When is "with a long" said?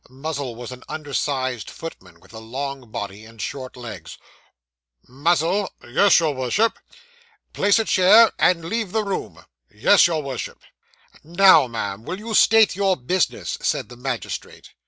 2.19-2.89